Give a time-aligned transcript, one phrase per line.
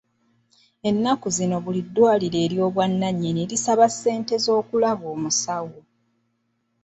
[0.89, 5.79] Ennaku zino buli ddwaliro ery'obwannannyini lisaba ssente z'okulaba omusawo.